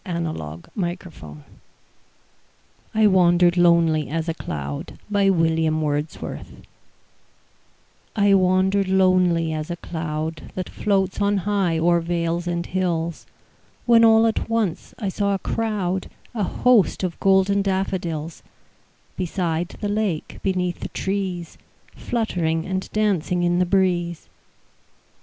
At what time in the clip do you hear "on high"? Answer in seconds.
11.21-11.77